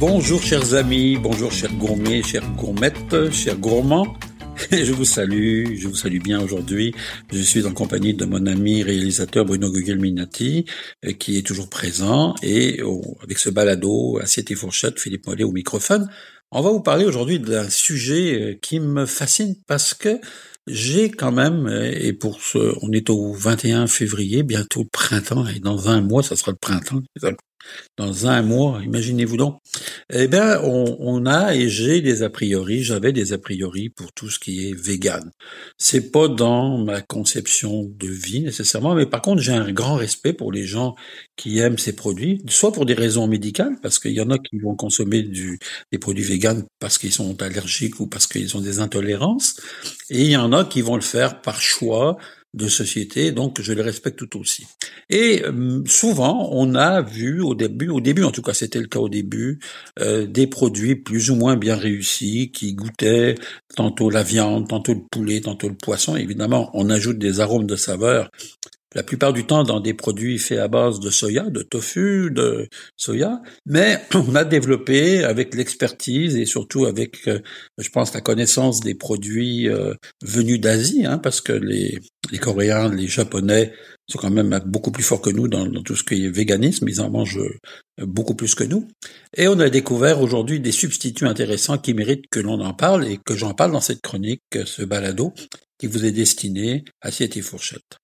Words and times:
Bonjour 0.00 0.42
chers 0.42 0.72
amis, 0.72 1.18
bonjour 1.18 1.52
chers 1.52 1.74
gourmets, 1.74 2.22
chers 2.22 2.50
gourmettes, 2.52 3.30
chers 3.32 3.58
gourmands. 3.58 4.16
Je 4.72 4.92
vous 4.92 5.04
salue, 5.04 5.76
je 5.76 5.88
vous 5.88 5.94
salue 5.94 6.20
bien 6.20 6.40
aujourd'hui. 6.40 6.94
Je 7.30 7.42
suis 7.42 7.66
en 7.66 7.74
compagnie 7.74 8.14
de 8.14 8.24
mon 8.24 8.46
ami 8.46 8.82
réalisateur 8.82 9.44
Bruno 9.44 9.70
Gugelminati, 9.70 10.64
euh, 11.04 11.12
qui 11.12 11.36
est 11.36 11.46
toujours 11.46 11.68
présent, 11.68 12.34
et 12.42 12.80
avec 13.22 13.38
ce 13.38 13.50
balado, 13.50 14.18
assiette 14.22 14.50
et 14.50 14.54
fourchette, 14.54 14.98
Philippe 14.98 15.26
Mollet 15.26 15.44
au 15.44 15.52
microphone. 15.52 16.08
On 16.50 16.62
va 16.62 16.70
vous 16.70 16.80
parler 16.80 17.04
aujourd'hui 17.04 17.38
d'un 17.38 17.68
sujet 17.68 18.40
euh, 18.40 18.54
qui 18.54 18.80
me 18.80 19.04
fascine 19.04 19.54
parce 19.66 19.92
que 19.92 20.18
j'ai 20.66 21.10
quand 21.10 21.32
même, 21.32 21.66
euh, 21.66 21.92
et 21.92 22.14
pour 22.14 22.40
ce, 22.40 22.74
on 22.80 22.90
est 22.92 23.10
au 23.10 23.34
21 23.34 23.86
février, 23.86 24.44
bientôt 24.44 24.80
le 24.80 24.88
printemps, 24.90 25.46
et 25.46 25.60
dans 25.60 25.90
un 25.90 26.00
mois, 26.00 26.22
ça 26.22 26.36
sera 26.36 26.52
le 26.52 26.58
printemps 26.58 27.02
dans 27.96 28.26
un 28.26 28.42
mois, 28.42 28.80
imaginez-vous 28.82 29.36
donc. 29.36 29.58
Eh 30.12 30.26
bien, 30.26 30.60
on, 30.62 31.26
a 31.26 31.54
et 31.54 31.68
j'ai 31.68 32.00
des 32.00 32.22
a 32.22 32.30
priori, 32.30 32.82
j'avais 32.82 33.12
des 33.12 33.32
a 33.32 33.38
priori 33.38 33.90
pour 33.90 34.12
tout 34.12 34.30
ce 34.30 34.38
qui 34.38 34.68
est 34.68 34.74
vegan. 34.74 35.30
C'est 35.78 36.10
pas 36.10 36.28
dans 36.28 36.78
ma 36.78 37.02
conception 37.02 37.84
de 37.84 38.08
vie 38.08 38.40
nécessairement, 38.40 38.94
mais 38.94 39.06
par 39.06 39.22
contre, 39.22 39.42
j'ai 39.42 39.52
un 39.52 39.72
grand 39.72 39.96
respect 39.96 40.32
pour 40.32 40.52
les 40.52 40.66
gens 40.66 40.94
qui 41.36 41.58
aiment 41.58 41.78
ces 41.78 41.94
produits, 41.94 42.42
soit 42.48 42.72
pour 42.72 42.86
des 42.86 42.94
raisons 42.94 43.26
médicales, 43.26 43.76
parce 43.82 43.98
qu'il 43.98 44.12
y 44.12 44.20
en 44.20 44.30
a 44.30 44.38
qui 44.38 44.58
vont 44.58 44.74
consommer 44.74 45.22
des 45.22 45.98
produits 45.98 46.24
vegan 46.24 46.64
parce 46.78 46.98
qu'ils 46.98 47.12
sont 47.12 47.40
allergiques 47.42 48.00
ou 48.00 48.06
parce 48.06 48.26
qu'ils 48.26 48.56
ont 48.56 48.60
des 48.60 48.80
intolérances, 48.80 49.60
et 50.08 50.22
il 50.22 50.30
y 50.30 50.36
en 50.36 50.52
a 50.52 50.64
qui 50.64 50.82
vont 50.82 50.96
le 50.96 51.02
faire 51.02 51.40
par 51.40 51.60
choix, 51.60 52.16
de 52.52 52.68
société, 52.68 53.30
donc 53.30 53.60
je 53.60 53.72
les 53.72 53.82
respecte 53.82 54.18
tout 54.18 54.40
aussi. 54.40 54.66
Et 55.08 55.42
euh, 55.44 55.82
souvent, 55.86 56.48
on 56.52 56.74
a 56.74 57.00
vu 57.00 57.40
au 57.40 57.54
début, 57.54 57.88
au 57.88 58.00
début 58.00 58.24
en 58.24 58.32
tout 58.32 58.42
cas, 58.42 58.54
c'était 58.54 58.80
le 58.80 58.86
cas 58.88 58.98
au 58.98 59.08
début, 59.08 59.60
euh, 60.00 60.26
des 60.26 60.46
produits 60.46 60.96
plus 60.96 61.30
ou 61.30 61.36
moins 61.36 61.56
bien 61.56 61.76
réussis 61.76 62.50
qui 62.50 62.74
goûtaient 62.74 63.36
tantôt 63.76 64.10
la 64.10 64.22
viande, 64.22 64.68
tantôt 64.68 64.94
le 64.94 65.02
poulet, 65.10 65.40
tantôt 65.40 65.68
le 65.68 65.76
poisson. 65.76 66.16
Évidemment, 66.16 66.70
on 66.74 66.90
ajoute 66.90 67.18
des 67.18 67.40
arômes 67.40 67.66
de 67.66 67.76
saveur 67.76 68.30
la 68.94 69.02
plupart 69.02 69.32
du 69.32 69.44
temps 69.44 69.62
dans 69.62 69.80
des 69.80 69.94
produits 69.94 70.38
faits 70.38 70.58
à 70.58 70.68
base 70.68 71.00
de 71.00 71.10
soya, 71.10 71.44
de 71.44 71.62
tofu, 71.62 72.30
de 72.30 72.68
soya, 72.96 73.40
mais 73.66 74.00
on 74.14 74.34
a 74.34 74.44
développé 74.44 75.22
avec 75.24 75.54
l'expertise 75.54 76.36
et 76.36 76.46
surtout 76.46 76.86
avec, 76.86 77.28
euh, 77.28 77.40
je 77.78 77.88
pense, 77.88 78.12
la 78.14 78.20
connaissance 78.20 78.80
des 78.80 78.94
produits 78.94 79.68
euh, 79.68 79.94
venus 80.22 80.60
d'Asie, 80.60 81.06
hein, 81.06 81.18
parce 81.18 81.40
que 81.40 81.52
les, 81.52 81.98
les 82.32 82.38
Coréens, 82.38 82.92
les 82.92 83.06
Japonais 83.06 83.72
sont 84.08 84.18
quand 84.18 84.30
même 84.30 84.60
beaucoup 84.66 84.90
plus 84.90 85.04
forts 85.04 85.20
que 85.20 85.30
nous 85.30 85.46
dans, 85.46 85.70
tout 85.82 85.94
ce 85.94 86.02
qui 86.02 86.24
est 86.24 86.28
véganisme, 86.28 86.88
ils 86.88 87.00
en 87.00 87.10
mangent 87.10 87.38
euh, 87.38 88.06
beaucoup 88.06 88.34
plus 88.34 88.56
que 88.56 88.64
nous. 88.64 88.88
Et 89.36 89.46
on 89.46 89.60
a 89.60 89.70
découvert 89.70 90.20
aujourd'hui 90.20 90.58
des 90.58 90.72
substituts 90.72 91.26
intéressants 91.26 91.78
qui 91.78 91.94
méritent 91.94 92.28
que 92.28 92.40
l'on 92.40 92.60
en 92.60 92.74
parle 92.74 93.06
et 93.06 93.18
que 93.24 93.36
j'en 93.36 93.54
parle 93.54 93.72
dans 93.72 93.80
cette 93.80 94.00
chronique, 94.00 94.42
ce 94.64 94.82
balado, 94.82 95.32
qui 95.78 95.86
vous 95.86 96.04
est 96.04 96.12
destiné, 96.12 96.84
assiette 97.00 97.36
et 97.36 97.42
fourchette. 97.42 97.99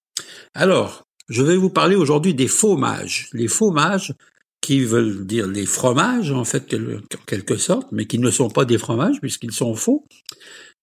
Alors, 0.55 1.05
je 1.29 1.43
vais 1.43 1.57
vous 1.57 1.71
parler 1.71 1.97
aujourd'hui 1.97 2.35
des 2.35 2.49
fromages. 2.49 3.29
Les 3.33 3.49
fromages, 3.49 4.15
qui 4.61 4.81
veulent 4.81 5.25
dire 5.27 5.47
les 5.47 5.65
fromages, 5.65 6.33
en 6.33 6.45
fait, 6.45 6.75
en 6.75 7.25
quelque 7.27 7.57
sorte, 7.57 7.87
mais 7.93 8.07
qui 8.07 8.19
ne 8.19 8.31
sont 8.31 8.51
pas 8.51 8.65
des 8.65 8.79
fromages 8.79 9.21
puisqu'ils 9.21 9.53
sont 9.53 9.77
faux, 9.77 10.05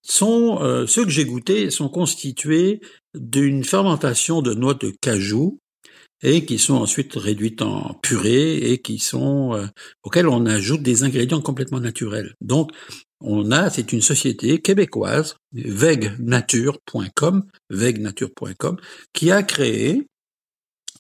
sont 0.02 0.60
euh, 0.62 0.86
ceux 0.88 1.04
que 1.04 1.10
j'ai 1.10 1.26
goûtés 1.26 1.70
sont 1.70 1.90
constitués 1.90 2.80
d'une 3.14 3.64
fermentation 3.64 4.42
de 4.42 4.54
noix 4.54 4.74
de 4.74 4.94
cajou 5.02 5.60
et 6.22 6.46
qui 6.46 6.60
sont 6.60 6.76
ensuite 6.76 7.16
réduites 7.16 7.62
en 7.62 7.94
purée 7.96 8.72
et 8.72 8.82
qui 8.82 9.00
sont 9.00 9.54
euh, 9.54 9.66
auxquels 10.04 10.28
on 10.28 10.46
ajoute 10.46 10.82
des 10.82 11.04
ingrédients 11.04 11.42
complètement 11.42 11.82
naturels. 11.82 12.36
Donc 12.40 12.72
on 13.24 13.52
a, 13.52 13.70
c'est 13.70 13.94
une 13.94 14.02
société 14.02 14.62
québécoise, 14.62 15.38
vegnature.com, 15.54 17.44
vegnature.com, 17.70 18.78
qui 19.14 19.32
a 19.32 19.44
créé 19.44 20.08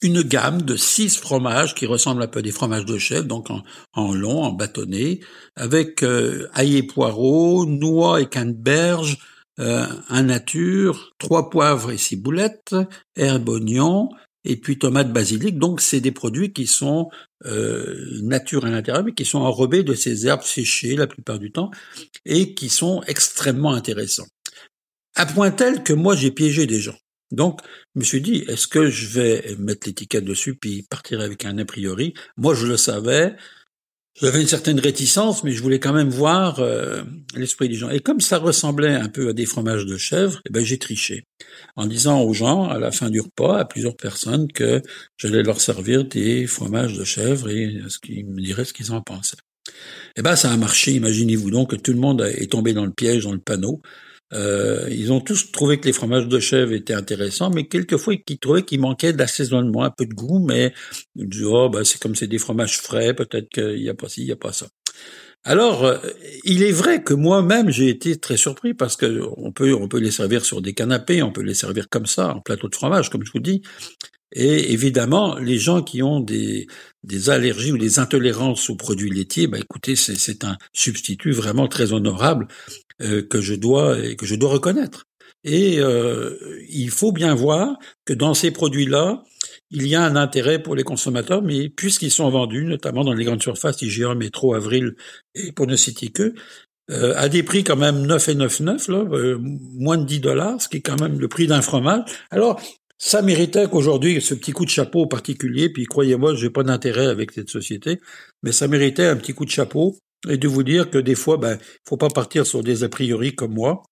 une 0.02 0.22
gamme 0.22 0.62
de 0.62 0.76
six 0.76 1.18
fromages 1.18 1.76
qui 1.76 1.86
ressemblent 1.86 2.24
un 2.24 2.28
peu 2.28 2.40
à 2.40 2.42
des 2.42 2.52
fromages 2.52 2.86
de 2.86 2.98
chèvre, 2.98 3.26
donc 3.26 3.48
en, 3.94 4.14
long, 4.14 4.44
en 4.44 4.52
bâtonnet, 4.52 5.22
avec 5.56 6.04
euh, 6.04 6.50
ail 6.54 6.78
et 6.78 6.84
poireaux, 6.84 7.66
noix 7.66 8.22
et 8.22 8.28
canneberge, 8.28 9.18
euh, 9.60 9.86
un 10.10 10.24
nature, 10.24 11.14
trois 11.20 11.50
poivres 11.50 11.92
et 11.92 11.98
ciboulettes, 11.98 12.76
herbes 13.16 13.50
oignons, 13.50 14.10
et 14.46 14.58
puis 14.58 14.78
tomate 14.78 15.12
basilic. 15.12 15.58
Donc 15.58 15.82
c'est 15.82 16.02
des 16.02 16.12
produits 16.12 16.54
qui 16.54 16.68
sont 16.68 17.10
euh, 17.46 17.96
nature 18.22 18.66
à 18.66 18.70
l'intérieur, 18.70 19.04
mais 19.04 19.14
qui 19.14 19.26
sont 19.26 19.40
enrobés 19.40 19.84
de 19.84 19.94
ces 19.94 20.28
herbes 20.28 20.44
séchées 20.44 20.96
la 20.96 21.08
plupart 21.08 21.40
du 21.40 21.52
temps 21.52 21.72
et 22.26 22.54
qui 22.54 22.70
sont 22.70 23.02
extrêmement 23.08 23.74
intéressants. 23.74 24.28
À 25.16 25.26
point 25.26 25.52
tel 25.52 25.84
que 25.84 25.94
moi 25.94 26.16
j'ai 26.16 26.32
piégé 26.32 26.66
des 26.66 26.80
gens. 26.80 26.98
Donc, 27.32 27.62
je 27.96 28.00
me 28.00 28.06
suis 28.06 28.22
dit, 28.22 28.46
est-ce 28.48 28.68
que 28.68 28.92
je 28.92 29.08
vais 29.08 29.56
mettre 29.58 29.88
l'étiquette 29.88 30.24
dessus 30.24 30.54
puis 30.54 30.84
partir 30.84 31.20
avec 31.20 31.46
un 31.46 31.58
a 31.58 31.66
priori? 31.66 32.14
Moi, 32.38 32.54
je 32.54 32.68
le 32.68 32.78
savais, 32.78 33.36
j'avais 34.22 34.42
une 34.42 34.48
certaine 34.48 34.80
réticence, 34.80 35.44
mais 35.44 35.52
je 35.52 35.62
voulais 35.62 35.80
quand 35.80 35.94
même 35.94 36.10
voir 36.10 36.60
euh, 36.60 37.04
l'esprit 37.36 37.68
des 37.68 37.76
gens. 37.76 37.90
Et 37.90 38.00
comme 38.00 38.22
ça 38.22 38.38
ressemblait 38.38 38.94
un 38.94 39.10
peu 39.10 39.30
à 39.30 39.34
des 39.34 39.46
fromages 39.46 39.86
de 39.86 39.98
chèvre, 39.98 40.40
eh 40.48 40.52
ben 40.52 40.64
j'ai 40.64 40.78
triché 40.78 41.24
en 41.76 41.88
disant 41.88 42.22
aux 42.22 42.34
gens 42.34 42.70
à 42.70 42.78
la 42.78 42.92
fin 42.92 43.10
du 43.10 43.22
repas, 43.22 43.58
à 43.58 43.66
plusieurs 43.66 43.96
personnes, 43.96 44.52
que 44.52 44.82
j'allais 45.18 45.42
leur 45.42 45.60
servir 45.60 46.06
des 46.06 46.46
fromages 46.46 46.96
de 46.98 47.04
chèvre 47.04 47.50
et 47.50 47.82
ce 47.88 47.98
qu'ils 47.98 48.28
me 48.28 48.40
diraient 48.40 48.66
ce 48.66 48.74
qu'ils 48.74 48.92
en 48.92 49.02
pensaient. 49.02 49.38
Eh 50.16 50.22
ben 50.22 50.36
ça 50.36 50.52
a 50.52 50.58
marché. 50.58 50.92
Imaginez-vous 50.92 51.50
donc 51.50 51.72
que 51.72 51.76
tout 51.76 51.94
le 51.94 52.00
monde 52.00 52.22
est 52.22 52.52
tombé 52.52 52.74
dans 52.74 52.86
le 52.86 52.92
piège, 52.92 53.24
dans 53.24 53.32
le 53.32 53.40
panneau. 53.40 53.82
Euh, 54.34 54.88
ils 54.90 55.12
ont 55.12 55.22
tous 55.22 55.52
trouvé 55.52 55.80
que 55.80 55.86
les 55.86 55.94
fromages 55.94 56.28
de 56.28 56.40
chèvre 56.40 56.74
étaient 56.74 56.94
intéressants, 56.94 57.50
mais 57.50 57.68
quelquefois 57.68 58.16
ils 58.28 58.40
trouvaient 58.40 58.64
qu'il 58.64 58.80
manquait 58.80 59.14
d'assaisonnement, 59.14 59.84
un 59.84 59.92
peu 59.92 60.06
de 60.06 60.14
goût, 60.14 60.40
mais 60.40 60.74
ils 61.16 61.46
oh, 61.46 61.70
ben, 61.70 61.84
c'est 61.84 62.02
comme 62.02 62.16
c'est 62.16 62.28
des 62.28 62.40
fromages 62.40 62.80
frais, 62.80 63.14
peut-être 63.14 63.50
qu'il 63.50 63.82
n'y 63.82 63.90
a 63.90 63.94
pas 63.94 64.10
ci, 64.10 64.22
il 64.22 64.26
n'y 64.26 64.32
a 64.32 64.36
pas 64.36 64.54
ça. 64.54 64.68
Alors, 65.46 65.84
euh, 65.84 65.98
il 66.46 66.64
est 66.64 66.72
vrai 66.72 67.04
que 67.04 67.14
moi-même 67.14 67.70
j'ai 67.70 67.90
été 67.90 68.18
très 68.18 68.38
surpris 68.38 68.74
parce 68.74 68.96
que 68.96 69.22
on 69.38 69.52
peut 69.52 69.74
on 69.74 69.88
peut 69.90 70.00
les 70.00 70.12
servir 70.12 70.46
sur 70.46 70.62
des 70.62 70.74
canapés, 70.74 71.22
on 71.22 71.32
peut 71.32 71.42
les 71.42 71.54
servir 71.54 71.90
comme 71.90 72.06
ça 72.06 72.34
en 72.36 72.40
plateau 72.40 72.70
de 72.70 72.76
fromage, 72.76 73.10
comme 73.10 73.26
je 73.26 73.32
vous 73.32 73.40
dis. 73.40 73.62
Et 74.34 74.74
évidemment, 74.74 75.38
les 75.38 75.58
gens 75.58 75.82
qui 75.84 76.02
ont 76.04 76.20
des, 76.20 76.68
des 77.04 77.30
allergies 77.30 77.72
ou 77.72 77.78
des 77.78 78.00
intolérances 78.00 78.70
aux 78.70 78.76
produits 78.76 79.12
laitiers, 79.12 79.48
bah 79.48 79.60
écoutez, 79.60 79.96
c'est 79.96 80.44
un 80.44 80.58
substitut 80.74 81.32
vraiment 81.32 81.68
très 81.68 81.94
honorable 81.94 82.48
euh, 83.02 83.22
que 83.22 83.42
je 83.42 83.54
dois 83.54 83.96
que 84.16 84.26
je 84.26 84.36
dois 84.36 84.50
reconnaître. 84.50 85.06
Et 85.44 85.80
euh, 85.80 86.38
il 86.70 86.90
faut 86.90 87.12
bien 87.12 87.36
voir 87.36 87.78
que 88.06 88.14
dans 88.14 88.34
ces 88.34 88.52
produits-là, 88.52 89.24
il 89.72 89.88
y 89.88 89.96
a 89.96 90.04
un 90.04 90.16
intérêt 90.16 90.62
pour 90.62 90.76
les 90.76 90.84
consommateurs, 90.84 91.42
mais 91.42 91.70
puisqu'ils 91.70 92.12
sont 92.12 92.30
vendus, 92.30 92.66
notamment 92.66 93.04
dans 93.04 93.14
les 93.14 93.26
grandes 93.26 93.42
surfaces, 93.42 93.82
IGA, 93.82 94.16
Métro, 94.16 94.54
Avril, 94.54 94.96
et 95.36 95.52
pour 95.52 95.68
ne 95.68 95.76
citer 95.76 96.10
que, 96.10 96.34
euh, 96.92 97.14
à 97.18 97.28
des 97.30 97.44
prix 97.44 97.64
quand 97.64 97.76
même 97.76 98.06
9 98.06 98.30
et 98.30 98.36
9,9, 98.36 98.92
là, 98.92 98.98
euh, 98.98 99.38
moins 99.42 99.98
de 99.98 100.06
10 100.06 100.20
dollars, 100.20 100.62
ce 100.62 100.70
qui 100.70 100.78
est 100.78 100.82
quand 100.82 101.00
même 101.02 101.20
le 101.20 101.28
prix 101.28 101.48
d'un 101.48 101.62
fromage. 101.62 102.04
Alors, 102.30 102.62
ça 103.06 103.22
méritait 103.22 103.68
qu'aujourd'hui, 103.68 104.22
ce 104.22 104.34
petit 104.34 104.54
coup 104.54 104.64
de 104.64 104.70
chapeau 104.70 105.08
particulier, 105.08 105.70
puis 105.70 105.84
croyez-moi, 105.84 106.36
j'ai 106.36 106.50
pas 106.50 106.64
d'intérêt 106.64 107.08
avec 107.08 107.34
cette 107.34 107.50
société, 107.50 108.00
mais 108.44 108.54
ça 108.54 108.70
méritait 108.70 109.04
un 109.04 109.18
petit 109.18 109.34
coup 109.34 109.44
de 109.44 109.50
chapeau 109.50 109.98
et 110.30 110.38
de 110.38 110.48
vous 110.48 110.64
dire 110.64 110.90
que 110.90 110.98
des 110.98 111.14
fois, 111.14 111.36
ben, 111.36 111.58
faut 111.86 111.98
pas 111.98 112.08
partir 112.08 112.46
sur 112.46 112.64
des 112.64 112.86
a 112.86 112.88
priori 112.88 113.36
comme 113.36 113.54
moi. 113.56 113.84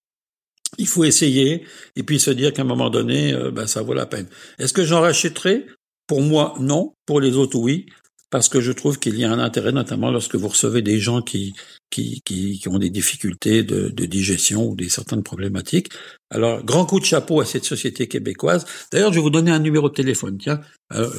Il 0.78 0.88
faut 0.88 1.04
essayer 1.04 1.66
et 1.98 2.04
puis 2.04 2.22
se 2.22 2.32
dire 2.32 2.54
qu'à 2.54 2.62
un 2.62 2.66
moment 2.66 2.90
donné, 2.90 3.34
euh, 3.34 3.52
ben, 3.52 3.68
ça 3.68 3.82
vaut 3.82 3.94
la 3.94 4.06
peine. 4.06 4.28
Est-ce 4.60 4.72
que 4.72 4.86
j'en 4.86 5.02
rachèterai? 5.02 5.66
Pour 6.08 6.22
moi, 6.22 6.54
non. 6.62 6.94
Pour 7.06 7.20
les 7.20 7.36
autres, 7.36 7.58
oui. 7.58 7.88
Parce 8.32 8.50
que 8.50 8.62
je 8.62 8.72
trouve 8.72 8.98
qu'il 8.98 9.20
y 9.20 9.26
a 9.26 9.32
un 9.32 9.40
intérêt, 9.40 9.72
notamment 9.72 10.10
lorsque 10.10 10.36
vous 10.36 10.48
recevez 10.48 10.82
des 10.82 11.00
gens 11.00 11.22
qui, 11.22 11.54
qui, 11.92 12.22
qui, 12.26 12.62
ont 12.68 12.80
des 12.80 12.90
difficultés 12.90 13.64
de, 13.64 13.90
de, 13.90 14.06
digestion 14.06 14.70
ou 14.70 14.76
des 14.76 14.90
certaines 14.90 15.22
problématiques. 15.22 15.90
Alors, 16.32 16.64
grand 16.64 16.86
coup 16.86 17.00
de 17.00 17.06
chapeau 17.06 17.42
à 17.42 17.46
cette 17.46 17.66
société 17.66 18.08
québécoise. 18.08 18.66
D'ailleurs, 18.92 19.12
je 19.12 19.18
vais 19.18 19.24
vous 19.24 19.30
donner 19.30 19.52
un 19.52 19.60
numéro 19.60 19.90
de 19.90 19.94
téléphone. 19.94 20.38
Tiens, 20.40 20.62
euh, 20.94 21.10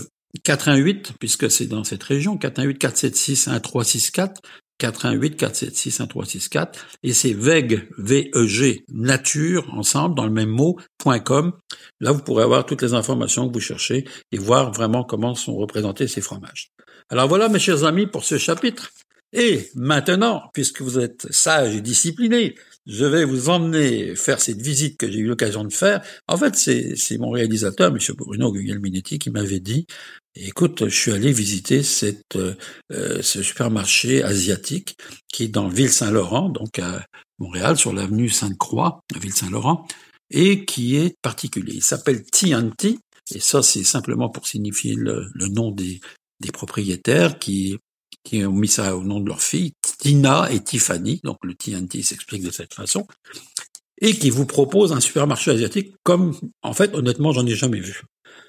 418, 0.45 1.13
puisque 1.21 1.51
c'est 1.51 1.67
dans 1.67 1.85
cette 1.85 2.03
région, 2.03 2.39
418 2.39 2.79
476 2.79 3.47
1364, 3.49 4.41
418 4.83 5.37
476 5.37 6.01
1364 6.01 6.87
et 7.05 7.13
c'est 7.13 7.33
VEG, 7.33 7.89
V-E-G, 7.99 8.85
nature, 8.93 9.73
ensemble, 9.75 10.17
dans 10.17 10.25
le 10.25 10.33
même 10.33 10.49
mot, 10.49 10.77
.com. 11.25 11.53
Là, 12.01 12.11
vous 12.11 12.23
pourrez 12.23 12.43
avoir 12.43 12.67
toutes 12.67 12.83
les 12.83 12.95
informations 12.95 13.49
que 13.49 13.53
vous 13.53 13.61
cherchez 13.61 14.05
et 14.33 14.39
voir 14.39 14.73
vraiment 14.73 15.05
comment 15.05 15.37
sont 15.37 15.55
représentés 15.55 16.09
ces 16.09 16.21
fromages. 16.21 16.73
Alors 17.11 17.29
voilà, 17.29 17.49
mes 17.49 17.61
chers 17.61 17.85
amis, 17.85 18.07
pour 18.07 18.25
ce 18.25 18.39
chapitre. 18.39 18.91
Et 19.33 19.71
maintenant, 19.75 20.51
puisque 20.53 20.83
vous 20.83 20.99
êtes 20.99 21.27
sages 21.33 21.75
et 21.75 21.81
disciplinés, 21.81 22.55
je 22.87 23.05
vais 23.05 23.25
vous 23.25 23.49
emmener 23.49 24.17
faire 24.17 24.41
cette 24.41 24.61
visite 24.61 24.99
que 24.99 25.11
j'ai 25.11 25.21
eu 25.21 25.27
l'occasion 25.27 25.65
de 25.65 25.73
faire. 25.73 26.03
En 26.27 26.37
fait, 26.37 26.57
c'est 26.57 27.19
mon 27.19 27.31
réalisateur, 27.31 27.91
M. 27.91 27.99
Bruno 28.17 28.53
Guglielminetti, 28.53 29.19
qui 29.19 29.31
m'avait 29.31 29.61
dit, 29.61 29.87
écoute, 30.35 30.89
je 30.89 30.95
suis 30.95 31.13
allé 31.13 31.33
visiter 31.33 31.83
cette, 31.83 32.37
euh, 32.37 33.23
ce 33.23 33.43
supermarché 33.43 34.23
asiatique 34.23 34.97
qui 35.33 35.45
est 35.45 35.49
dans 35.49 35.69
Ville-Saint-Laurent, 35.69 36.49
donc 36.49 36.79
à 36.79 37.07
Montréal, 37.39 37.77
sur 37.77 37.93
l'avenue 37.93 38.29
Sainte-Croix, 38.29 39.01
Ville-Saint-Laurent, 39.15 39.87
et 40.31 40.65
qui 40.65 40.97
est 40.97 41.15
particulier. 41.23 41.75
Il 41.75 41.85
s'appelle 41.85 42.25
TNT, 42.25 42.99
et 43.35 43.41
ça, 43.41 43.63
c'est 43.63 43.85
simplement 43.85 44.29
pour 44.29 44.47
signifier 44.47 44.95
le, 44.97 45.31
nom 45.35 45.71
des, 45.71 46.01
des 46.41 46.51
propriétaires 46.51 47.39
qui 47.39 47.79
qui 48.25 48.45
ont 48.45 48.53
mis 48.53 48.69
ça 48.69 48.97
au 48.97 49.03
nom 49.03 49.21
de 49.21 49.29
leur 49.29 49.43
fille, 49.43 49.73
Tina 49.99 50.51
et 50.51 50.61
Tiffany, 50.61 51.21
donc 51.25 51.39
le 51.43 51.55
TNT 51.55 52.03
s'explique 52.03 52.43
de 52.43 52.51
cette 52.51 52.75
façon, 52.75 53.07
et 54.01 54.15
qui 54.15 54.31
vous 54.31 54.47
propose 54.47 54.93
un 54.93 55.01
supermarché 55.01 55.51
asiatique 55.51 55.95
comme, 56.03 56.35
en 56.63 56.73
fait, 56.73 56.95
honnêtement, 56.95 57.33
j'en 57.33 57.47
ai 57.47 57.55
jamais 57.55 57.81
vu. 57.81 58.03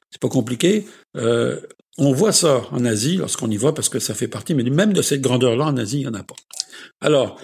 C'est 0.10 0.22
pas 0.22 0.30
compliqué. 0.30 0.86
Euh, 1.18 1.60
on 1.98 2.12
voit 2.12 2.34
ça 2.34 2.64
en 2.72 2.86
Asie 2.86 3.18
lorsqu'on 3.18 3.50
y 3.50 3.58
va 3.58 3.72
parce 3.72 3.90
que 3.90 4.00
ça 4.00 4.14
fait 4.14 4.28
partie, 4.28 4.56
mais 4.56 4.64
même 4.64 4.94
de 4.94 5.02
cette 5.02 5.22
grandeur-là 5.22 5.66
en 5.66 5.78
Asie, 5.78 5.98
il 5.98 6.02
n'y 6.02 6.08
en 6.08 6.14
a 6.14 6.24
pas. 6.24 6.36
Alors, 7.02 7.40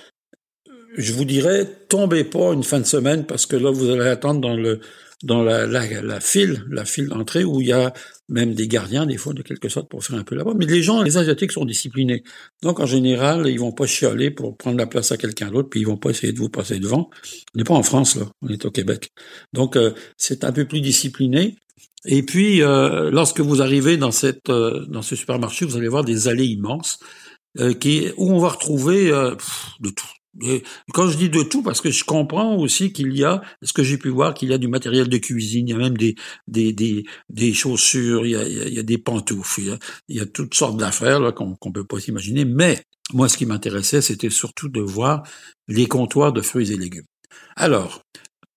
je 0.98 1.14
vous 1.14 1.26
dirais, 1.26 1.66
tombez 1.88 2.24
pas 2.24 2.54
une 2.54 2.64
fin 2.64 2.80
de 2.80 2.86
semaine 2.86 3.26
parce 3.26 3.46
que 3.46 3.56
là, 3.56 3.72
vous 3.72 3.90
allez 3.90 4.08
attendre 4.08 4.42
dans 4.42 4.56
le 4.56 4.82
dans 5.24 5.44
la, 5.44 5.66
la, 5.68 6.02
la 6.02 6.20
file, 6.20 6.64
la 6.70 6.86
file 6.86 7.08
d'entrée 7.08 7.44
où 7.44 7.60
il 7.62 7.68
y 7.68 7.74
a 7.74 7.94
même 8.30 8.54
des 8.54 8.68
gardiens, 8.68 9.06
des 9.06 9.18
fois, 9.18 9.34
de 9.34 9.42
quelque 9.42 9.68
sorte, 9.68 9.90
pour 9.90 10.04
faire 10.04 10.18
un 10.18 10.24
peu 10.24 10.36
là-bas. 10.36 10.54
Mais 10.56 10.66
les 10.66 10.82
gens, 10.84 11.02
les 11.02 11.18
Asiatiques 11.18 11.52
sont 11.52 11.66
disciplinés. 11.66 12.24
Donc, 12.62 12.80
en 12.80 12.86
général, 12.86 13.48
ils 13.48 13.60
vont 13.60 13.72
pas 13.72 13.88
chialer 13.88 14.32
pour 14.32 14.56
prendre 14.56 14.78
la 14.78 14.86
place 14.86 15.12
à 15.12 15.18
quelqu'un 15.18 15.50
d'autre, 15.50 15.70
puis 15.70 15.82
ils 15.82 15.88
vont 15.88 15.98
pas 15.98 16.12
essayer 16.12 16.32
de 16.32 16.38
vous 16.38 16.50
passer 16.50 16.80
devant. 16.80 17.10
On 17.54 17.58
n'est 17.58 17.64
pas 17.64 17.74
en 17.74 17.84
France, 17.84 18.16
là. 18.16 18.26
On 18.42 18.48
est 18.48 18.64
au 18.66 18.72
Québec. 18.72 19.12
Donc, 19.52 19.76
euh, 19.76 19.92
c'est 20.16 20.44
un 20.44 20.52
peu 20.52 20.66
plus 20.66 20.82
discipliné. 20.82 21.58
Et 22.06 22.24
puis, 22.24 22.62
euh, 22.62 23.10
lorsque 23.12 23.42
vous 23.42 23.62
arrivez 23.62 23.98
dans 23.98 24.12
cette, 24.12 24.50
euh, 24.50 24.86
dans 24.88 25.02
ce 25.02 25.16
supermarché, 25.16 25.66
vous 25.66 25.76
allez 25.76 25.90
voir 25.90 26.06
des 26.06 26.28
allées 26.28 26.46
immenses, 26.46 27.00
qui, 27.80 28.08
où 28.16 28.32
on 28.32 28.38
va 28.40 28.50
retrouver 28.50 29.10
de 29.10 29.90
tout 29.90 30.06
quand 30.94 31.10
je 31.10 31.18
dis 31.18 31.30
de 31.30 31.44
tout, 31.44 31.62
parce 31.64 31.82
que 31.82 31.92
je 31.92 32.04
comprends 32.04 32.56
aussi 32.58 32.94
qu'il 32.94 33.16
y 33.16 33.24
a, 33.24 33.42
ce 33.62 33.74
que 33.74 33.84
j'ai 33.84 33.98
pu 33.98 34.10
voir, 34.10 34.34
qu'il 34.34 34.50
y 34.50 34.54
a 34.54 34.58
du 34.58 34.68
matériel 34.68 35.10
de 35.10 35.18
cuisine, 35.18 35.68
il 35.68 35.72
y 35.72 35.74
a 35.74 35.78
même 35.78 35.98
des 35.98 36.16
des 36.48 36.74
des, 36.74 37.06
des 37.30 37.54
chaussures, 37.54 38.26
il 38.26 38.32
y, 38.32 38.36
a, 38.36 38.48
il 38.48 38.74
y 38.74 38.80
a 38.80 38.84
des 38.84 38.98
pantoufles, 38.98 39.62
il 39.62 39.68
y 39.68 39.72
a, 39.72 39.78
il 40.10 40.16
y 40.18 40.20
a 40.20 40.26
toutes 40.26 40.54
sortes 40.54 40.78
d'affaires 40.78 41.34
qu'on 41.34 41.56
qu'on 41.56 41.72
peut 41.72 41.84
pas 41.86 42.00
s'imaginer. 42.00 42.46
Mais 42.46 42.84
moi, 43.14 43.28
ce 43.30 43.38
qui 43.38 43.46
m'intéressait, 43.46 44.02
c'était 44.02 44.30
surtout 44.30 44.70
de 44.70 44.82
voir 44.82 45.24
les 45.68 45.88
comptoirs 45.88 46.34
de 46.34 46.42
fruits 46.42 46.72
et 46.72 46.78
légumes. 46.78 47.06
Alors, 47.56 48.02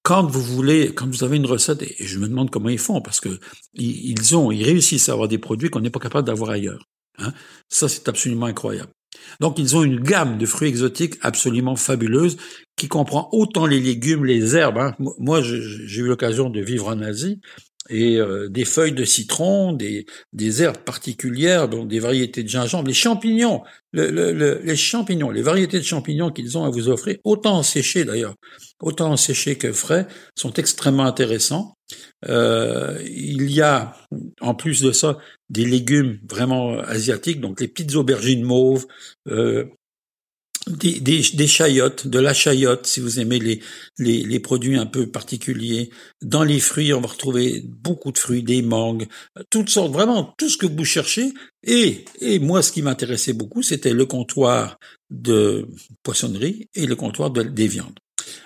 quand 0.02 0.26
vous 0.26 0.42
voulez, 0.42 0.94
quand 0.94 1.06
vous 1.06 1.24
avez 1.24 1.36
une 1.36 1.46
recette, 1.46 1.82
et 1.82 1.96
je 2.00 2.18
me 2.18 2.28
demande 2.28 2.50
comment 2.50 2.68
ils 2.68 2.78
font, 2.78 3.00
parce 3.00 3.20
que 3.20 3.38
ils 3.74 4.36
ont, 4.36 4.50
ils 4.50 4.64
réussissent 4.64 5.08
à 5.08 5.12
avoir 5.12 5.28
des 5.28 5.38
produits 5.38 5.70
qu'on 5.70 5.80
n'est 5.80 5.90
pas 5.90 6.00
capable 6.00 6.26
d'avoir 6.26 6.50
ailleurs. 6.50 6.84
Hein. 7.18 7.32
Ça, 7.68 7.88
c'est 7.88 8.08
absolument 8.08 8.46
incroyable. 8.46 8.92
Donc 9.40 9.58
ils 9.58 9.76
ont 9.76 9.82
une 9.82 10.00
gamme 10.00 10.38
de 10.38 10.46
fruits 10.46 10.68
exotiques 10.68 11.16
absolument 11.20 11.76
fabuleuse 11.76 12.36
qui 12.76 12.88
comprend 12.88 13.28
autant 13.32 13.66
les 13.66 13.80
légumes, 13.80 14.24
les 14.24 14.56
herbes. 14.56 14.78
Hein. 14.78 14.94
Moi, 15.18 15.42
j'ai 15.42 16.00
eu 16.00 16.06
l'occasion 16.06 16.50
de 16.50 16.60
vivre 16.60 16.88
en 16.88 17.00
Asie 17.00 17.40
et 17.90 18.16
euh, 18.16 18.48
des 18.48 18.64
feuilles 18.64 18.92
de 18.92 19.04
citron, 19.04 19.72
des, 19.72 20.06
herbes 20.62 20.78
particulières, 20.78 21.68
donc 21.68 21.88
des 21.88 21.98
variétés 21.98 22.42
de 22.42 22.48
gingembre, 22.48 22.86
les 22.86 22.94
champignons, 22.94 23.62
les 23.92 24.76
champignons, 24.76 25.30
les 25.30 25.42
variétés 25.42 25.78
de 25.78 25.84
champignons 25.84 26.30
qu'ils 26.30 26.56
ont 26.56 26.64
à 26.64 26.70
vous 26.70 26.88
offrir, 26.88 27.18
autant 27.24 27.62
séchés 27.62 28.04
d'ailleurs, 28.04 28.34
autant 28.80 29.16
séchés 29.16 29.56
que 29.56 29.72
frais, 29.72 30.06
sont 30.36 30.52
extrêmement 30.54 31.04
intéressants. 31.04 31.74
Euh, 32.28 32.98
il 33.04 33.50
y 33.50 33.60
a, 33.60 33.96
en 34.42 34.54
plus 34.54 34.82
de 34.82 34.92
ça, 34.92 35.18
des 35.48 35.64
légumes 35.64 36.18
vraiment 36.28 36.78
asiatiques, 36.80 37.40
donc 37.40 37.60
les 37.60 37.68
petites 37.68 37.94
aubergines 37.94 38.42
mauves, 38.42 38.86
euh, 39.28 39.64
des, 40.66 41.00
des, 41.00 41.22
des, 41.34 41.46
chayotes, 41.46 42.06
de 42.06 42.18
la 42.18 42.34
chayotte, 42.34 42.86
si 42.86 43.00
vous 43.00 43.18
aimez 43.18 43.38
les, 43.38 43.60
les, 43.98 44.22
les, 44.22 44.40
produits 44.40 44.76
un 44.76 44.86
peu 44.86 45.08
particuliers. 45.08 45.90
Dans 46.22 46.44
les 46.44 46.60
fruits, 46.60 46.92
on 46.92 47.00
va 47.00 47.08
retrouver 47.08 47.64
beaucoup 47.66 48.12
de 48.12 48.18
fruits, 48.18 48.42
des 48.42 48.62
mangues, 48.62 49.06
toutes 49.50 49.70
sortes, 49.70 49.92
vraiment 49.92 50.34
tout 50.38 50.48
ce 50.48 50.56
que 50.56 50.66
vous 50.66 50.84
cherchez. 50.84 51.32
Et, 51.64 52.04
et 52.20 52.38
moi, 52.38 52.62
ce 52.62 52.70
qui 52.70 52.82
m'intéressait 52.82 53.32
beaucoup, 53.32 53.62
c'était 53.62 53.92
le 53.92 54.06
comptoir 54.06 54.78
de 55.10 55.68
poissonnerie 56.02 56.68
et 56.74 56.86
le 56.86 56.96
comptoir 56.96 57.30
de, 57.30 57.42
des 57.42 57.66
viandes. 57.66 57.98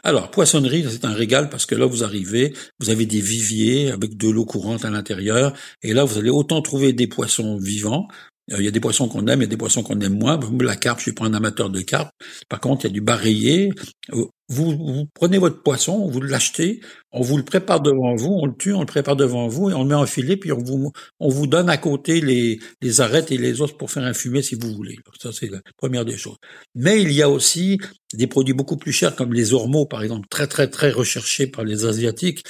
Alors, 0.05 0.31
poissonnerie, 0.31 0.85
c'est 0.89 1.05
un 1.05 1.13
régal 1.13 1.49
parce 1.49 1.67
que 1.67 1.75
là, 1.75 1.87
vous 1.87 2.05
arrivez, 2.05 2.55
vous 2.81 2.91
avez 2.91 3.07
des 3.07 3.21
viviers 3.21 3.91
avec 3.91 4.17
de 4.17 4.29
l'eau 4.29 4.45
courante 4.45 4.85
à 4.85 4.91
l'intérieur, 4.91 5.53
et 5.83 5.93
là, 5.93 6.05
vous 6.05 6.19
allez 6.19 6.31
autant 6.31 6.63
trouver 6.63 6.93
des 6.93 7.07
poissons 7.07 7.57
vivants, 7.57 8.09
il 8.49 8.65
y 8.65 8.69
a 8.69 8.71
des 8.71 8.81
poissons 8.81 9.09
qu'on 9.09 9.27
aime, 9.27 9.41
il 9.41 9.45
y 9.45 9.47
a 9.47 9.51
des 9.51 9.57
poissons 9.57 9.83
qu'on 9.83 9.99
aime 10.01 10.19
moins. 10.19 10.39
La 10.61 10.77
carpe, 10.77 10.99
je 10.99 11.05
suis 11.05 11.13
pas 11.13 11.25
un 11.25 11.35
amateur 11.35 11.71
de 11.71 11.81
carpe. 11.81 12.11
Par 12.49 12.61
contre, 12.61 12.85
il 12.85 12.89
y 12.89 12.91
a 12.91 12.95
du 12.95 13.01
bareillé. 13.01 13.73
Euh, 14.13 14.27
vous, 14.49 14.71
vous 14.77 15.07
prenez 15.13 15.39
votre 15.39 15.63
poisson, 15.63 16.07
vous 16.07 16.21
l'achetez, 16.21 16.81
on 17.11 17.21
vous 17.21 17.37
le 17.37 17.43
prépare 17.43 17.81
devant 17.81 18.15
vous, 18.15 18.39
on 18.41 18.47
le 18.47 18.55
tue, 18.57 18.73
on 18.73 18.81
le 18.81 18.87
prépare 18.87 19.17
devant 19.17 19.49
vous 19.49 19.71
et 19.71 19.75
on 19.75 19.83
le 19.83 19.89
met 19.89 19.95
en 19.97 20.07
filet, 20.07 20.37
puis 20.37 20.53
on 20.53 20.63
vous, 20.63 20.93
on 21.19 21.29
vous 21.29 21.49
donne 21.49 21.69
à 21.69 21.77
côté 21.77 22.21
les, 22.21 22.61
les 22.81 23.01
arêtes 23.01 23.33
et 23.33 23.39
les 23.39 23.61
os 23.61 23.73
pour 23.73 23.91
faire 23.91 24.05
un 24.05 24.15
fumet 24.15 24.43
si 24.43 24.55
vous 24.55 24.73
voulez. 24.73 24.97
Ça, 25.21 25.33
c'est 25.33 25.51
la 25.51 25.59
première 25.77 26.05
des 26.05 26.17
choses. 26.17 26.37
Mais 26.77 27.03
il 27.03 27.11
y 27.11 27.23
a 27.23 27.29
aussi 27.29 27.79
des 28.15 28.29
produits 28.29 28.55
beaucoup 28.55 28.77
plus 28.77 28.93
chers 28.93 29.17
comme 29.17 29.35
les 29.35 29.53
ormeaux, 29.53 29.87
par 29.87 30.05
exemple, 30.05 30.29
très, 30.31 30.47
très, 30.47 30.71
très 30.71 30.93
recherchés 30.93 31.49
par 31.49 31.65
les 31.65 31.85
Asiatiques. 31.85 32.45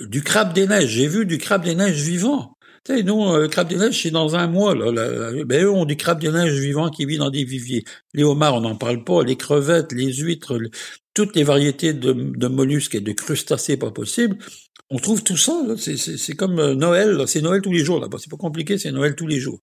Du 0.00 0.22
crabe 0.22 0.54
des 0.54 0.66
neiges. 0.66 0.90
J'ai 0.90 1.06
vu 1.06 1.26
du 1.26 1.38
crabe 1.38 1.62
des 1.62 1.74
neiges 1.74 2.00
vivant. 2.00 2.53
Tu 2.84 2.96
sais, 2.96 3.02
nous, 3.02 3.32
le 3.32 3.44
euh, 3.44 3.48
crabe 3.48 3.68
des 3.68 3.76
neiges, 3.76 4.02
c'est 4.02 4.10
dans 4.10 4.36
un 4.36 4.46
mois. 4.46 4.74
Là, 4.74 4.92
ben, 5.44 5.64
eux 5.64 5.70
ont 5.70 5.86
du 5.86 5.96
crabe 5.96 6.20
des 6.20 6.30
neiges 6.30 6.58
vivant 6.58 6.90
qui 6.90 7.06
vit 7.06 7.16
dans 7.16 7.30
des 7.30 7.44
viviers. 7.44 7.84
Les 8.12 8.24
homards, 8.24 8.56
on 8.56 8.60
n'en 8.60 8.76
parle 8.76 9.04
pas. 9.04 9.22
Les 9.22 9.36
crevettes, 9.36 9.92
les 9.92 10.12
huîtres, 10.12 10.58
toutes 11.14 11.34
les 11.34 11.44
variétés 11.44 11.94
de, 11.94 12.12
de, 12.12 12.46
mollusques 12.48 12.94
et 12.94 13.00
de 13.00 13.12
crustacés 13.12 13.78
pas 13.78 13.90
possibles. 13.90 14.36
On 14.90 14.98
trouve 14.98 15.22
tout 15.22 15.38
ça. 15.38 15.64
C'est 15.78 16.36
comme 16.36 16.58
euh, 16.58 16.74
Noël. 16.74 17.24
C'est 17.26 17.40
Noël 17.40 17.62
tous 17.62 17.72
les 17.72 17.84
jours. 17.84 18.00
Là, 18.00 18.08
c'est 18.18 18.30
pas 18.30 18.36
compliqué. 18.36 18.76
C'est 18.76 18.92
Noël 18.92 19.14
tous 19.16 19.26
les 19.26 19.40
jours. 19.40 19.60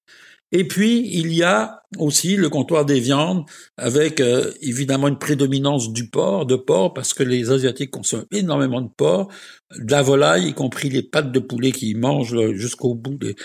Et 0.51 0.68
puis, 0.68 1.09
il 1.13 1.33
y 1.33 1.44
a 1.44 1.81
aussi 1.98 2.36
le 2.36 2.50
comptoir 2.50 2.86
des 2.86 3.00
viandes, 3.00 3.45
avec 3.77 4.21
euh, 4.21 4.51
évidemment 4.62 5.07
une 5.07 5.18
prédominance 5.18 5.92
du 5.92 6.09
porc, 6.09 6.45
de 6.45 6.56
porc, 6.56 6.94
parce 6.94 7.13
que 7.13 7.24
les 7.24 7.51
Asiatiques 7.51 7.92
consomment 7.92 8.25
énormément 8.31 8.81
de 8.81 8.89
porc, 8.89 9.30
de 9.77 9.92
la 9.92 10.01
volaille, 10.01 10.48
y 10.48 10.53
compris 10.53 10.89
les 10.89 11.03
pâtes 11.03 11.31
de 11.31 11.39
poulet 11.39 11.71
qu'ils 11.71 11.98
mangent 11.98 12.53
jusqu'au 12.53 12.95
bout 12.95 13.15
de, 13.15 13.36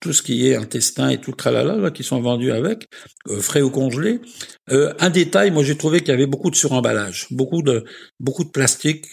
tout 0.00 0.12
ce 0.12 0.22
qui 0.22 0.48
est 0.48 0.56
intestin 0.56 1.08
et 1.08 1.18
tout 1.18 1.32
le 1.32 1.36
tralala, 1.36 1.76
là, 1.76 1.90
qui 1.90 2.04
sont 2.04 2.20
vendus 2.20 2.52
avec, 2.52 2.88
euh, 3.28 3.40
frais 3.40 3.62
ou 3.62 3.70
congelés. 3.70 4.20
Euh, 4.70 4.92
un 4.98 5.10
détail, 5.10 5.50
moi 5.50 5.62
j'ai 5.62 5.76
trouvé 5.76 6.00
qu'il 6.00 6.08
y 6.08 6.12
avait 6.12 6.26
beaucoup 6.26 6.50
de 6.50 6.56
suremballage, 6.56 7.26
beaucoup 7.30 7.62
de 7.62 7.84
beaucoup 8.20 8.44
de 8.44 8.50
plastique. 8.50 9.06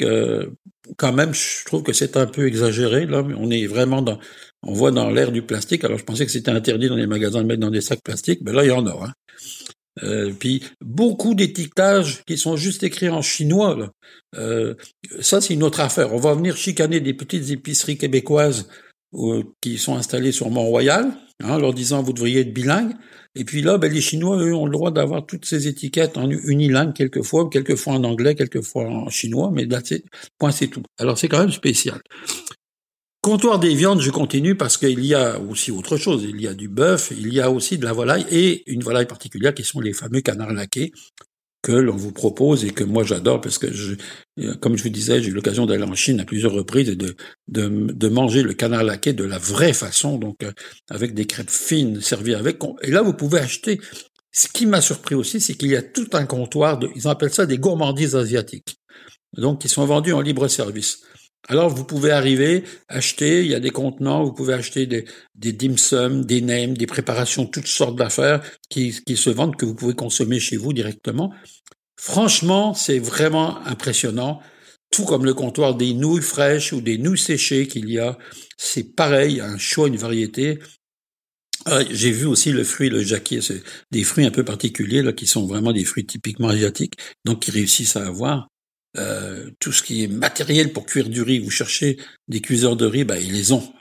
quand 0.97 1.13
même, 1.13 1.33
je 1.33 1.65
trouve 1.65 1.83
que 1.83 1.93
c'est 1.93 2.17
un 2.17 2.25
peu 2.25 2.45
exagéré. 2.47 3.05
Là, 3.05 3.23
on 3.37 3.49
est 3.49 3.67
vraiment 3.67 4.01
dans 4.01 4.19
on 4.63 4.73
voit 4.73 4.91
dans 4.91 5.09
l'air 5.09 5.31
du 5.31 5.41
plastique. 5.41 5.83
Alors 5.83 5.97
je 5.97 6.03
pensais 6.03 6.25
que 6.25 6.31
c'était 6.31 6.51
interdit 6.51 6.89
dans 6.89 6.95
les 6.95 7.07
magasins 7.07 7.41
de 7.41 7.47
mettre 7.47 7.61
dans 7.61 7.71
des 7.71 7.81
sacs 7.81 8.03
plastiques, 8.03 8.39
mais 8.43 8.51
là 8.51 8.63
il 8.63 8.69
y 8.69 8.71
en 8.71 8.85
a. 8.85 8.91
Hein. 8.91 9.13
Euh, 10.01 10.33
puis 10.37 10.63
beaucoup 10.81 11.35
d'étiquetages 11.35 12.23
qui 12.25 12.37
sont 12.37 12.55
juste 12.55 12.81
écrits 12.83 13.09
en 13.09 13.21
chinois. 13.21 13.91
Euh, 14.35 14.73
ça 15.21 15.41
c'est 15.41 15.53
une 15.53 15.63
autre 15.63 15.81
affaire. 15.81 16.13
On 16.13 16.19
va 16.19 16.33
venir 16.33 16.57
chicaner 16.57 16.99
des 16.99 17.13
petites 17.13 17.51
épiceries 17.51 17.97
québécoises 17.97 18.67
euh, 19.13 19.43
qui 19.61 19.77
sont 19.77 19.95
installées 19.95 20.31
sur 20.31 20.49
Mont-Royal, 20.49 21.11
hein, 21.43 21.59
leur 21.59 21.73
disant 21.73 22.01
vous 22.01 22.13
devriez 22.13 22.41
être 22.41 22.53
bilingue. 22.53 22.93
Et 23.35 23.45
puis 23.45 23.61
là, 23.61 23.77
ben, 23.77 23.91
les 23.91 24.01
Chinois, 24.01 24.37
eux, 24.37 24.53
ont 24.55 24.65
le 24.65 24.71
droit 24.71 24.91
d'avoir 24.91 25.25
toutes 25.25 25.45
ces 25.45 25.67
étiquettes 25.67 26.17
en 26.17 26.29
unilingue 26.29 26.93
quelquefois, 26.93 27.49
quelquefois 27.49 27.93
en 27.93 28.03
anglais, 28.03 28.35
quelquefois 28.35 28.85
en 28.85 29.09
chinois, 29.09 29.51
mais 29.51 29.65
là, 29.65 29.81
c'est, 29.83 30.03
point, 30.37 30.51
c'est 30.51 30.67
tout. 30.67 30.83
Alors 30.99 31.17
c'est 31.17 31.27
quand 31.27 31.39
même 31.39 31.51
spécial. 31.51 31.99
Comptoir 33.23 33.57
des 33.57 33.73
viandes, 33.73 34.01
je 34.01 34.11
continue 34.11 34.55
parce 34.55 34.75
qu'il 34.75 35.05
y 35.05 35.13
a 35.13 35.39
aussi 35.39 35.71
autre 35.71 35.95
chose. 35.95 36.25
Il 36.27 36.41
y 36.41 36.47
a 36.49 36.53
du 36.53 36.67
bœuf, 36.67 37.13
il 37.17 37.33
y 37.33 37.39
a 37.39 37.49
aussi 37.49 37.77
de 37.77 37.85
la 37.85 37.93
volaille 37.93 38.25
et 38.29 38.69
une 38.69 38.83
volaille 38.83 39.07
particulière 39.07 39.53
qui 39.53 39.63
sont 39.63 39.79
les 39.79 39.93
fameux 39.93 40.19
canards 40.19 40.51
laqués 40.51 40.91
que 41.61 41.71
l'on 41.71 41.95
vous 41.95 42.11
propose 42.11 42.65
et 42.65 42.71
que 42.71 42.83
moi 42.83 43.05
j'adore 43.05 43.39
parce 43.39 43.57
que 43.57 43.71
je, 43.71 43.95
comme 44.55 44.75
je 44.75 44.83
vous 44.83 44.89
disais, 44.89 45.23
j'ai 45.23 45.29
eu 45.29 45.33
l'occasion 45.33 45.65
d'aller 45.65 45.85
en 45.85 45.95
Chine 45.95 46.19
à 46.19 46.25
plusieurs 46.25 46.51
reprises 46.51 46.89
et 46.89 46.97
de, 46.97 47.15
de, 47.47 47.93
de, 47.93 48.07
manger 48.09 48.43
le 48.43 48.53
canard 48.53 48.83
laqué 48.83 49.13
de 49.13 49.23
la 49.23 49.37
vraie 49.37 49.71
façon, 49.71 50.17
donc 50.17 50.43
euh, 50.43 50.51
avec 50.89 51.13
des 51.13 51.25
crêpes 51.25 51.49
fines 51.49 52.01
servies 52.01 52.35
avec. 52.35 52.59
Et 52.81 52.91
là, 52.91 53.03
vous 53.03 53.13
pouvez 53.13 53.39
acheter. 53.39 53.79
Ce 54.33 54.49
qui 54.49 54.65
m'a 54.65 54.81
surpris 54.81 55.15
aussi, 55.15 55.39
c'est 55.39 55.53
qu'il 55.53 55.69
y 55.69 55.77
a 55.77 55.81
tout 55.81 56.09
un 56.11 56.25
comptoir 56.25 56.77
de, 56.77 56.89
ils 56.93 57.07
appellent 57.07 57.33
ça 57.33 57.45
des 57.45 57.57
gourmandises 57.57 58.17
asiatiques. 58.17 58.75
Donc, 59.37 59.61
qui 59.61 59.69
sont 59.69 59.85
vendus 59.85 60.11
en 60.11 60.19
libre 60.19 60.49
service. 60.49 61.03
Alors 61.49 61.69
vous 61.69 61.83
pouvez 61.83 62.11
arriver, 62.11 62.63
acheter, 62.87 63.41
il 63.43 63.51
y 63.51 63.55
a 63.55 63.59
des 63.59 63.69
contenants, 63.69 64.23
vous 64.23 64.31
pouvez 64.31 64.53
acheter 64.53 64.85
des, 64.87 65.05
des 65.35 65.51
dim 65.51 65.75
sum, 65.75 66.25
des 66.25 66.41
nems, 66.41 66.77
des 66.77 66.87
préparations, 66.87 67.45
toutes 67.45 67.67
sortes 67.67 67.97
d'affaires 67.97 68.41
qui, 68.69 68.93
se 68.93 69.29
vendent, 69.29 69.57
que 69.57 69.65
vous 69.65 69.75
pouvez 69.75 69.93
consommer 69.93 70.39
chez 70.39 70.55
vous 70.55 70.71
directement. 70.71 71.33
Franchement, 71.97 72.73
c'est 72.73 72.99
vraiment 72.99 73.59
impressionnant. 73.65 74.41
Tout 74.89 75.05
comme 75.05 75.25
le 75.25 75.33
comptoir 75.33 75.75
des 75.75 75.93
nouilles 75.93 76.21
fraîches 76.21 76.71
ou 76.71 76.79
des 76.79 76.97
nouilles 76.97 77.17
séchées 77.17 77.67
qu'il 77.67 77.89
y 77.89 77.99
a, 77.99 78.17
c'est 78.57 78.95
pareil, 78.95 79.41
un 79.41 79.57
choix, 79.57 79.89
une 79.89 79.97
variété. 79.97 80.59
Ah, 81.65 81.81
j'ai 81.89 82.11
vu 82.11 82.25
aussi 82.25 82.51
le 82.51 82.63
fruit, 82.63 82.89
le 82.89 83.01
jacquier, 83.01 83.41
c'est 83.41 83.63
des 83.91 84.03
fruits 84.03 84.25
un 84.25 84.31
peu 84.31 84.45
particuliers 84.45 85.01
là, 85.01 85.13
qui 85.13 85.27
sont 85.27 85.45
vraiment 85.45 85.73
des 85.73 85.85
fruits 85.85 86.05
typiquement 86.05 86.49
asiatiques, 86.49 86.95
donc 87.25 87.41
qui 87.41 87.51
réussissent 87.51 87.95
à 87.95 88.05
avoir. 88.05 88.49
Euh, 88.95 89.49
tout 89.59 89.71
ce 89.71 89.81
qui 89.81 90.03
est 90.03 90.07
matériel 90.07 90.71
pour 90.71 90.85
cuire 90.85 91.09
du 91.09 91.23
riz, 91.23 91.39
vous 91.39 91.49
cherchez 91.49 91.97
des 92.27 92.41
cuiseurs 92.41 92.75
de 92.75 92.85
riz, 92.85 93.03
bah, 93.03 93.19
ils 93.19 93.33
les 93.33 93.51
ont. 93.51 93.73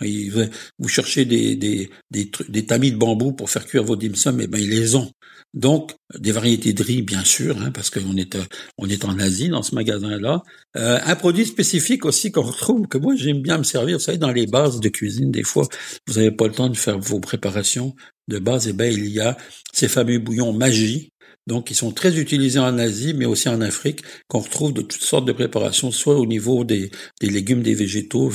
vous 0.79 0.89
cherchez 0.89 1.27
des, 1.27 1.55
des, 1.55 1.91
des, 2.11 2.31
des, 2.49 2.65
tamis 2.65 2.93
de 2.93 2.97
bambou 2.97 3.33
pour 3.33 3.51
faire 3.51 3.67
cuire 3.67 3.85
vos 3.85 3.97
dim 3.97 4.15
sum, 4.15 4.41
et 4.41 4.45
eh 4.45 4.47
ben 4.47 4.59
ils 4.59 4.71
les 4.71 4.95
ont. 4.95 5.11
Donc 5.53 5.95
des 6.19 6.33
variétés 6.33 6.73
de 6.73 6.83
riz, 6.83 7.03
bien 7.03 7.25
sûr, 7.25 7.61
hein, 7.61 7.71
parce 7.73 7.91
qu'on 7.91 8.17
est 8.17 8.39
on 8.79 8.89
est 8.89 9.05
en 9.05 9.19
Asie 9.19 9.51
dans 9.51 9.63
ce 9.63 9.75
magasin-là. 9.75 10.43
Euh, 10.79 10.99
un 11.05 11.17
produit 11.17 11.45
spécifique 11.45 12.07
aussi 12.07 12.33
qu'on 12.33 12.43
retrouve 12.43 12.89
que 12.89 12.97
moi 12.97 13.15
j'aime 13.15 13.43
bien 13.43 13.59
me 13.59 13.65
servir, 13.65 13.99
vous 13.99 14.03
savez, 14.03 14.17
dans 14.17 14.33
les 14.33 14.47
bases 14.47 14.81
de 14.81 14.89
cuisine, 14.89 15.31
des 15.31 15.43
fois 15.43 15.69
vous 16.07 16.15
n'avez 16.15 16.31
pas 16.31 16.47
le 16.47 16.55
temps 16.55 16.71
de 16.71 16.77
faire 16.77 16.99
vos 16.99 17.21
préparations 17.21 17.95
de 18.29 18.39
base, 18.39 18.67
et 18.67 18.71
eh 18.71 18.73
ben 18.73 18.91
il 18.91 19.09
y 19.09 19.21
a 19.21 19.37
ces 19.75 19.89
fameux 19.89 20.19
bouillons 20.19 20.55
magie 20.55 21.12
donc 21.47 21.71
ils 21.71 21.75
sont 21.75 21.93
très 21.93 22.19
utilisés 22.19 22.59
en 22.59 22.79
Asie, 22.79 23.15
mais 23.15 23.25
aussi 23.25 23.49
en 23.49 23.61
Afrique, 23.61 24.03
qu'on 24.29 24.41
retrouve 24.41 24.73
de 24.73 24.83
toutes 24.83 25.03
sortes 25.03 25.25
de 25.25 25.33
préparations, 25.33 25.91
soit 25.91 26.17
au 26.17 26.27
niveau 26.27 26.65
des, 26.65 26.91
légumes, 27.21 27.63
des 27.63 27.75
végétaux, 27.75 28.31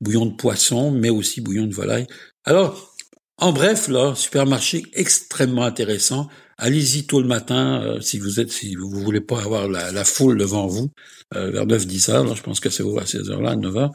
bouillon 0.00 0.26
de 0.26 0.34
poisson, 0.34 0.90
mais 0.90 1.10
aussi 1.10 1.40
bouillon 1.40 1.66
de 1.66 1.74
volaille. 1.74 2.06
Alors, 2.44 2.94
en 3.36 3.52
bref, 3.52 3.88
là, 3.88 4.14
supermarché 4.16 4.82
extrêmement 4.94 5.62
intéressant. 5.62 6.28
Allez-y 6.60 7.06
tôt 7.06 7.20
le 7.20 7.28
matin 7.28 7.80
euh, 7.84 8.00
si 8.00 8.18
vous 8.18 8.40
êtes, 8.40 8.52
voulez 8.76 9.20
pas 9.20 9.40
avoir 9.40 9.68
la, 9.68 10.04
foule 10.04 10.36
devant 10.36 10.66
vous, 10.66 10.90
euh, 11.36 11.52
vers 11.52 11.64
9-10 11.64 12.10
heures. 12.10 12.34
je 12.34 12.42
pense 12.42 12.58
que 12.58 12.68
c'est 12.68 12.82
ouvert 12.82 13.04
à 13.04 13.06
ces 13.06 13.30
heures-là, 13.30 13.50
à 13.50 13.56
9 13.56 13.76
heures. 13.76 13.92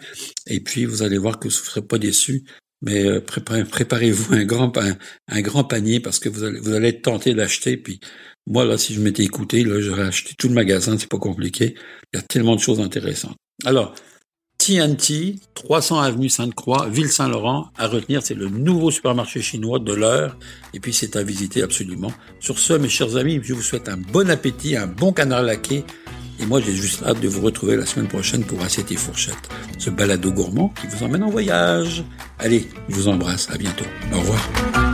Et 0.47 0.61
puis, 0.61 0.85
vous 0.85 1.03
allez 1.03 1.17
voir 1.17 1.39
que 1.39 1.49
vous 1.49 1.53
ne 1.53 1.65
serez 1.65 1.81
pas 1.81 1.97
déçus 1.97 2.45
mais 2.83 3.19
préparez-vous 3.21 4.33
un 4.35 4.43
grand 4.43 4.77
un, 4.77 5.41
grand 5.41 5.63
panier 5.63 5.99
parce 5.99 6.19
que 6.19 6.29
vous 6.29 6.43
allez 6.43 6.59
vous 6.59 6.73
allez 6.73 6.89
être 6.89 7.01
tenté 7.01 7.33
d'acheter 7.33 7.77
puis 7.77 7.99
moi, 8.45 8.65
là, 8.65 8.77
si 8.77 8.93
je 8.93 8.99
m'étais 8.99 9.23
écouté, 9.23 9.63
là, 9.63 9.79
j'aurais 9.79 10.03
acheté 10.03 10.35
tout 10.37 10.49
le 10.49 10.53
magasin, 10.53 10.97
c'est 10.97 11.07
pas 11.07 11.17
compliqué. 11.17 11.75
Il 12.13 12.17
y 12.17 12.19
a 12.19 12.21
tellement 12.21 12.55
de 12.55 12.59
choses 12.59 12.81
intéressantes. 12.81 13.37
Alors, 13.63 13.95
TNT, 14.57 15.39
300 15.55 15.99
avenue 15.99 16.29
Sainte-Croix, 16.29 16.87
Ville-Saint-Laurent. 16.89 17.69
À 17.77 17.87
retenir, 17.87 18.21
c'est 18.21 18.33
le 18.33 18.49
nouveau 18.49 18.91
supermarché 18.91 19.41
chinois 19.41 19.79
de 19.79 19.93
l'heure. 19.93 20.37
Et 20.73 20.79
puis, 20.79 20.93
c'est 20.93 21.15
à 21.15 21.23
visiter 21.23 21.63
absolument. 21.63 22.11
Sur 22.41 22.59
ce, 22.59 22.73
mes 22.73 22.89
chers 22.89 23.15
amis, 23.15 23.39
je 23.41 23.53
vous 23.53 23.61
souhaite 23.61 23.87
un 23.87 23.97
bon 23.97 24.29
appétit, 24.29 24.75
un 24.75 24.87
bon 24.87 25.13
canard 25.13 25.43
laqué. 25.43 25.85
Et 26.43 26.45
moi, 26.45 26.59
j'ai 26.59 26.73
juste 26.73 27.03
hâte 27.03 27.21
de 27.21 27.29
vous 27.29 27.39
retrouver 27.39 27.77
la 27.77 27.85
semaine 27.85 28.09
prochaine 28.09 28.43
pour 28.43 28.61
Assiette 28.61 28.91
et 28.91 28.97
Fourchette, 28.97 29.49
ce 29.77 29.89
balado 29.89 30.29
gourmand 30.29 30.73
qui 30.81 30.87
vous 30.87 31.01
emmène 31.05 31.23
en 31.23 31.29
voyage. 31.29 32.03
Allez, 32.37 32.67
je 32.89 32.95
vous 32.95 33.07
embrasse. 33.07 33.49
À 33.49 33.57
bientôt. 33.57 33.85
Au 34.11 34.19
revoir. 34.19 34.92